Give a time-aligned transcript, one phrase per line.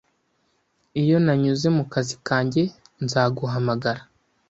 [1.01, 2.61] Iyo nanyuze mu kazi kanjye,
[3.03, 4.01] nzaguhamagara.